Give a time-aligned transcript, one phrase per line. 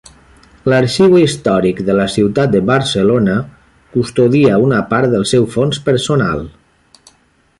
[0.71, 3.37] L'Arxiu Històric de la Ciutat de Barcelona
[3.97, 6.45] custodia una part del seu fons personal.